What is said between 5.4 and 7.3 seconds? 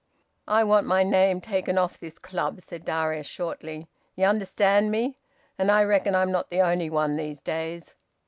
And I reckon I'm not the only one,